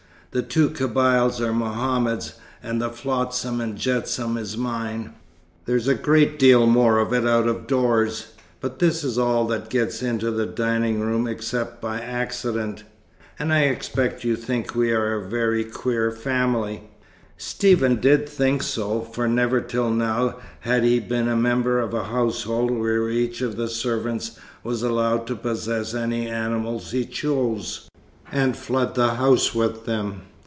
[0.33, 5.13] The two Kabyles are Mohammed's, and the flotsam and jetsam is mine.
[5.65, 8.27] There's a great deal more of it out of doors,
[8.61, 12.85] but this is all that gets into the dining room except by accident.
[13.37, 16.83] And I expect you think we are a very queer family."
[17.35, 22.05] Stephen did think so, for never till now had he been a member of a
[22.05, 27.89] household where each of the servants was allowed to possess any animals he chose,
[28.33, 30.21] and flood the house with them.